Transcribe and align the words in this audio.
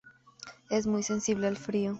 Es 0.71 0.87
muy 0.87 1.03
sensible 1.03 1.45
al 1.45 1.57
frío. 1.57 1.89